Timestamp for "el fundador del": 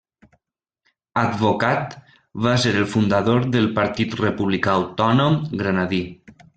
2.81-3.71